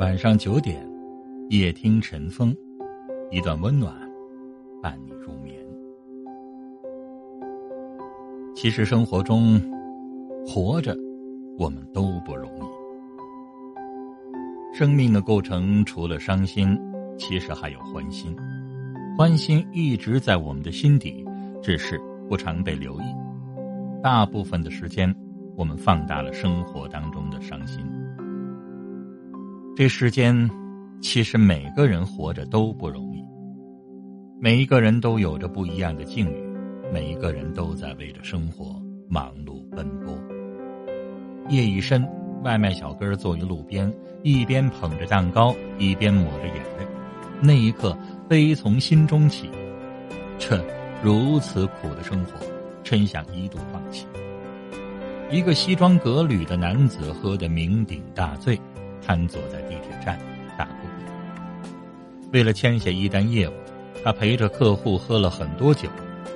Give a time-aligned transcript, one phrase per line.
[0.00, 0.82] 晚上九点，
[1.50, 2.56] 夜听晨风，
[3.30, 3.94] 一段温暖
[4.82, 5.54] 伴你入眠。
[8.56, 9.60] 其实生活中，
[10.46, 10.96] 活着
[11.58, 12.62] 我们都不容易。
[14.74, 16.80] 生命的构成除了伤心，
[17.18, 18.34] 其实还有欢心。
[19.18, 21.22] 欢心一直在我们的心底，
[21.62, 23.04] 只是不常被留意。
[24.02, 25.14] 大部分的时间，
[25.58, 27.84] 我们放大了生活当中的伤心。
[29.80, 30.50] 这世间，
[31.00, 33.24] 其实每个人活着都不容易。
[34.38, 36.44] 每一个人都有着不一样的境遇，
[36.92, 40.14] 每一个人都在为着生活忙碌奔波。
[41.48, 42.06] 夜已深，
[42.44, 43.90] 外卖小哥坐于路边，
[44.22, 46.86] 一边捧着蛋糕，一边抹着眼泪。
[47.40, 47.96] 那一刻，
[48.28, 49.48] 悲从心中起。
[50.38, 50.62] 这
[51.02, 52.32] 如此苦的生活，
[52.84, 54.06] 真想一度放弃。
[55.30, 58.60] 一个西装革履的男子喝得酩酊大醉，
[59.02, 60.18] 瘫坐在地铁站
[60.58, 60.88] 大哭。
[62.32, 63.52] 为了签下一单业务，
[64.04, 65.88] 他陪着客户喝了很多酒。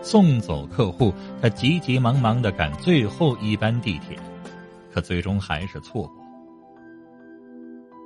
[0.00, 4.16] 送走客户，他急急忙忙的赶最后一班地铁，
[4.92, 6.14] 可最终还是错过。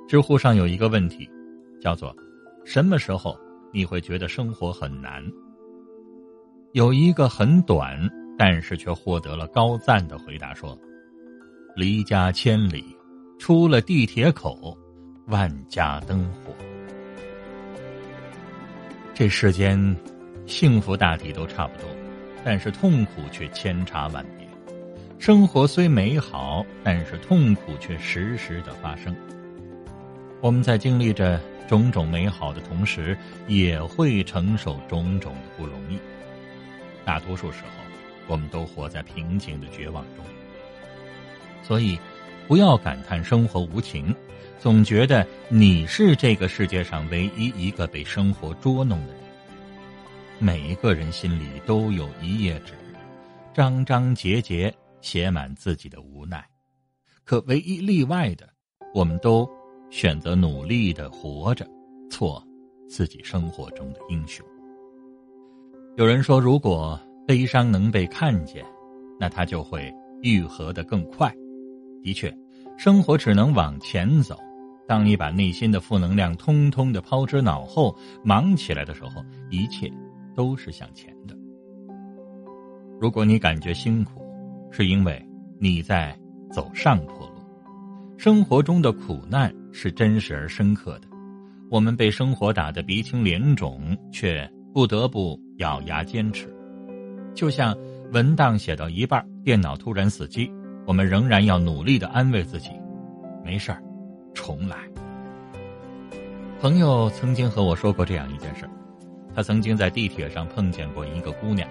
[0.09, 1.29] 知乎上有一个问题，
[1.79, 2.13] 叫做。
[2.65, 3.37] 什么时候
[3.71, 5.23] 你会觉得生活很难？
[6.71, 7.97] 有一个很短，
[8.37, 10.77] 但是却获得了高赞的回答说
[11.75, 12.83] ：“离家千里，
[13.37, 14.77] 出了地铁口，
[15.25, 16.53] 万家灯火。
[19.13, 19.95] 这世间，
[20.45, 21.87] 幸福大体都差不多，
[22.43, 24.47] 但是痛苦却千差万别。
[25.19, 29.15] 生活虽美好，但是痛苦却时时的发生。
[30.41, 33.17] 我们在经历着。”种种美好的同时，
[33.47, 35.97] 也会承受种种的不容易。
[37.05, 37.69] 大多数时候，
[38.27, 40.25] 我们都活在平静的绝望中。
[41.63, 41.97] 所以，
[42.47, 44.13] 不要感叹生活无情，
[44.59, 49.23] 总觉得你是这个世界上唯一一个被生活捉弄的人。
[50.39, 52.73] 每一个人心里都有一页纸，
[53.53, 56.45] 章章节节写满自己的无奈。
[57.23, 58.49] 可唯一例外的，
[58.93, 59.49] 我们都。
[59.89, 61.67] 选择努力的活着，
[62.09, 62.43] 做
[62.89, 64.43] 自己生活中的英雄。
[65.97, 68.65] 有人说，如果悲伤能被看见，
[69.19, 71.31] 那它就会愈合的更快。
[72.01, 72.35] 的确，
[72.77, 74.37] 生活只能往前走。
[74.87, 79.91] 当你把内心的负能量通通的抛之脑后，忙起来的时候，一切
[80.35, 81.35] 都是向前的。
[82.99, 84.21] 如果你感觉辛苦，
[84.71, 85.25] 是因为
[85.59, 86.17] 你在
[86.51, 87.33] 走上坡路。
[88.17, 89.53] 生活中的苦难。
[89.75, 91.07] 是真实而深刻的，
[91.67, 96.47] 我们被生活打得鼻青脸肿，却不得不咬牙坚持。
[97.33, 97.75] 就像
[98.11, 100.47] 文档写到一半，电脑突然死机，
[100.85, 102.69] 我们仍然要努力的安慰自己
[103.43, 103.81] ：“没事儿，
[104.33, 104.77] 重来。”
[106.59, 108.69] 朋友曾经和我说过这样一件事：
[109.35, 111.67] 他曾经在地铁上碰见过一个姑娘，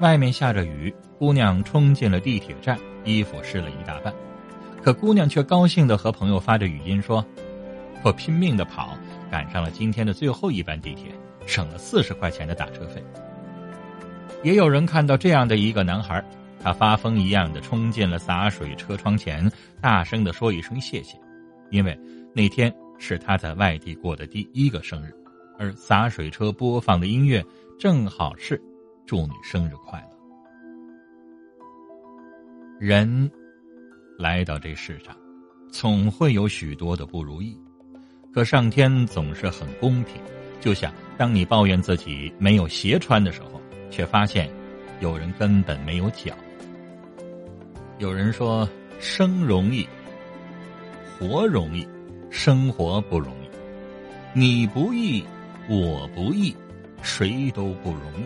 [0.00, 4.12] 外面下着雨，姑娘冲进了地铁站，衣服湿了一大半。
[4.82, 7.24] 可姑娘却高兴的和朋友发着语音说
[8.04, 8.96] ：“我拼命的跑，
[9.30, 11.10] 赶上了今天的最后一班地铁，
[11.46, 13.02] 省了四十块钱的打车费。”
[14.44, 16.22] 也有人看到这样的一个男孩，
[16.64, 19.52] 他发疯一样的冲进了洒水车窗前，
[19.82, 21.20] 大声的说一声谢谢，
[21.70, 21.94] 因为
[22.34, 25.14] 那天是他在外地过的第一个生日，
[25.58, 27.44] 而洒水车播放的音乐
[27.78, 28.58] 正好是
[29.04, 30.08] “祝你生日快乐”。
[32.80, 33.30] 人。
[34.16, 35.14] 来到这世上，
[35.70, 37.60] 总会有许多的不如意，
[38.32, 40.14] 可上天总是很公平。
[40.60, 43.60] 就像当你抱怨自己没有鞋穿的时候，
[43.90, 44.48] 却发现
[45.00, 46.32] 有人根本没有脚。
[47.98, 48.68] 有人说
[48.98, 49.88] 生容易，
[51.18, 51.86] 活容易，
[52.30, 53.48] 生活不容易。
[54.38, 55.24] 你不易，
[55.68, 56.54] 我不易，
[57.02, 58.24] 谁都不容易。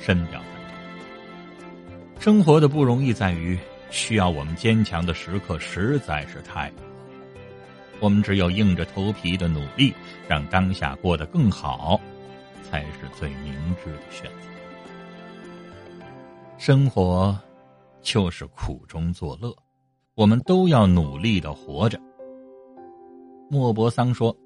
[0.00, 2.20] 深表赞同。
[2.20, 3.58] 生活的不容易在于。
[3.92, 6.84] 需要我们坚强的时刻实在是太多，
[7.98, 9.92] 我们只有硬着头皮的努力，
[10.28, 12.00] 让当下过得更好，
[12.62, 14.46] 才是最明智的选择。
[16.56, 17.36] 生活
[18.02, 19.54] 就是苦中作乐，
[20.14, 21.98] 我们都要努力的活着。
[23.50, 24.36] 莫泊桑说：“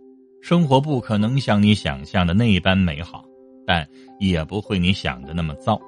[0.42, 3.24] 生活不可能像你想象的那般美好，
[3.66, 5.80] 但也不会你想的那么糟。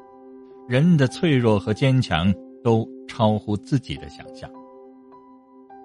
[0.69, 2.33] 人的脆弱和坚强。”
[2.65, 4.51] 都超乎自己的想象。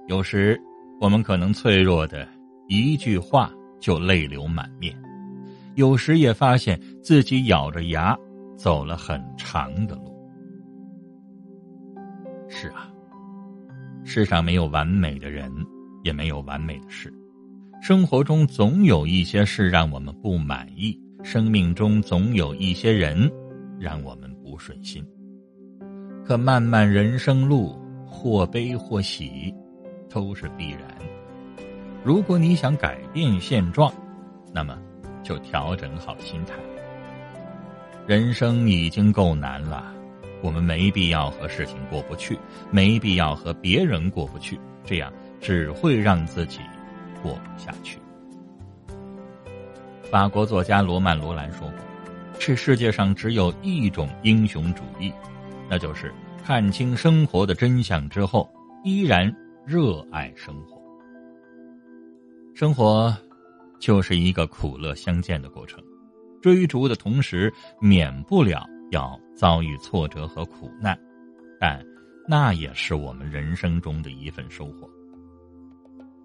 [0.07, 0.59] 有时，
[0.99, 2.27] 我们可能脆弱的
[2.67, 4.91] 一句话就泪流满面；
[5.75, 8.17] 有时也发现自己咬着牙
[8.57, 10.10] 走了很长的路。
[12.61, 12.87] 是啊，
[14.03, 15.51] 世上没有完美的人，
[16.03, 17.11] 也没有完美的事。
[17.81, 23.27] 生活中总有一些事让我们不满意，生命中总有一些人
[23.79, 25.03] 让我们不顺心。
[26.23, 27.75] 可漫漫人生路，
[28.05, 29.51] 或悲或喜，
[30.07, 30.81] 都是必然。
[32.03, 33.91] 如果你想改变现状，
[34.53, 34.77] 那么
[35.23, 36.53] 就调整好心态。
[38.05, 39.91] 人生已经够难了，
[40.41, 42.37] 我们没必要和事情过不去，
[42.71, 46.59] 没必要和别人过不去，这样只会让自己
[47.21, 47.99] 过不下去。
[50.03, 51.77] 法国作家罗曼·罗兰说过
[52.37, 55.11] ：“这世界上只有一种英雄主义，
[55.69, 58.49] 那就是看清生活的真相之后，
[58.83, 59.33] 依然
[59.65, 60.81] 热爱生活。
[62.53, 63.15] 生活
[63.79, 65.81] 就是一个苦乐相间的过程。”
[66.41, 70.97] 追逐的同时，免不了要遭遇挫折和苦难，
[71.59, 71.83] 但
[72.27, 74.89] 那也是我们人生中的一份收获。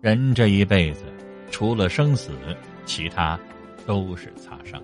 [0.00, 1.04] 人这一辈子，
[1.50, 2.32] 除了生死，
[2.84, 3.38] 其他
[3.86, 4.82] 都是擦伤，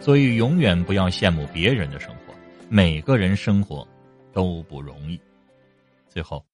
[0.00, 2.34] 所以永远不要羡慕别人的生活。
[2.68, 3.86] 每个人生活
[4.32, 5.20] 都不容易。
[6.08, 6.44] 最后，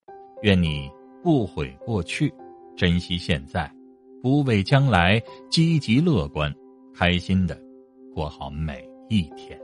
[0.43, 0.91] 愿你
[1.23, 2.33] 不悔过去，
[2.77, 3.73] 珍惜现在，
[4.23, 6.53] 不畏将来，积极乐观，
[6.95, 7.59] 开心的。
[8.15, 9.62] 过好每一天。